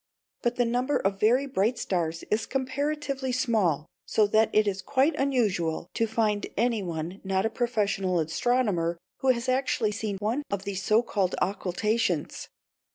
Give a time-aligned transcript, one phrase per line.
[0.41, 5.13] But the number of very bright stars is comparatively small, so that it is quite
[5.13, 10.81] unusual to find anyone not a professional astronomer who has actually seen one of these
[10.81, 12.49] so called "occultations."